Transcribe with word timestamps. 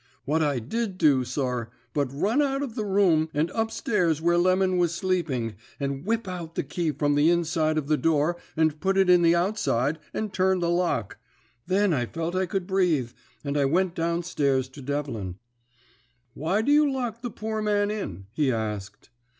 "What 0.25 0.39
did 0.39 0.75
I 0.79 0.85
do, 0.87 1.23
sir, 1.23 1.69
but 1.93 2.11
run 2.11 2.41
out 2.41 2.63
of 2.63 2.73
the 2.73 2.85
room, 2.87 3.29
and 3.35 3.51
up 3.51 3.69
stairs 3.69 4.19
where 4.19 4.35
Lemon 4.35 4.77
was 4.79 4.95
sleeping, 4.95 5.53
and 5.79 6.03
whip 6.07 6.27
out 6.27 6.55
the 6.55 6.63
key 6.63 6.91
from 6.91 7.13
the 7.13 7.29
inside 7.29 7.77
of 7.77 7.85
the 7.87 7.97
door 7.97 8.37
and 8.57 8.79
put 8.79 8.97
it 8.97 9.11
in 9.11 9.21
the 9.21 9.35
outside, 9.35 9.99
and 10.11 10.33
turn 10.33 10.59
the 10.59 10.71
lock. 10.71 11.19
Then 11.67 11.93
I 11.93 12.07
felt 12.07 12.33
I 12.35 12.47
could 12.47 12.65
breathe, 12.65 13.11
and 13.43 13.55
I 13.55 13.65
went 13.65 13.93
down 13.93 14.23
stairs 14.23 14.67
to 14.69 14.81
Devlin. 14.81 15.35
"'Why 16.33 16.63
do 16.63 16.71
you 16.71 16.91
lock 16.91 17.21
the 17.21 17.29
poor 17.29 17.61
man 17.61 17.91
in?' 17.91 18.25
he 18.31 18.51
asked. 18.51 19.11